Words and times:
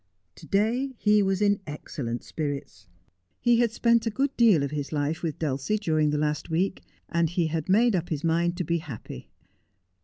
To 0.37 0.47
day 0.47 0.95
he 0.97 1.21
was 1.21 1.43
in 1.43 1.59
excellent 1.67 2.23
spirits. 2.23 2.87
He 3.39 3.57
had 3.59 3.69
spent 3.71 4.07
a 4.07 4.09
good 4.09 4.35
deal 4.35 4.63
of 4.63 4.71
his 4.71 4.91
life 4.91 5.21
with 5.21 5.37
Dulcie 5.37 5.77
during 5.77 6.09
the 6.09 6.17
last 6.17 6.45
Come 6.47 6.55
to 6.55 6.55
Grief. 6.55 6.73
107 7.09 7.21
week, 7.21 7.21
and 7.21 7.29
he 7.29 7.47
had 7.53 7.69
made 7.69 7.95
up 7.95 8.09
his 8.09 8.23
mind 8.23 8.57
to 8.57 8.63
be 8.63 8.79
happy. 8.79 9.29